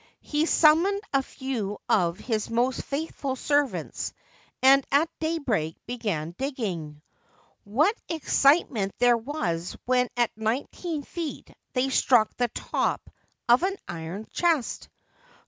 He 0.23 0.47
summoned 0.47 1.01
a 1.13 1.21
few 1.21 1.77
of 1.87 2.17
his 2.17 2.49
most 2.49 2.81
faithful 2.81 3.35
servants, 3.35 4.13
and 4.63 4.83
at 4.91 5.07
daybreak 5.19 5.75
began 5.85 6.31
digging. 6.39 7.03
What 7.65 7.95
excitement 8.09 8.95
there 8.97 9.15
was 9.15 9.77
when 9.85 10.09
at 10.17 10.31
nineteen 10.35 11.03
feet 11.03 11.53
they 11.73 11.89
struck 11.89 12.35
the 12.35 12.47
top 12.47 13.11
of 13.47 13.61
an 13.61 13.75
iron 13.87 14.25
chest 14.31 14.89